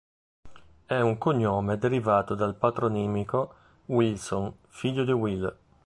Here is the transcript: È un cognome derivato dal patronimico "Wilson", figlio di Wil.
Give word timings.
È 0.87 0.99
un 0.99 1.19
cognome 1.19 1.77
derivato 1.77 2.33
dal 2.33 2.55
patronimico 2.55 3.53
"Wilson", 3.85 4.51
figlio 4.67 5.03
di 5.03 5.11
Wil. 5.11 5.57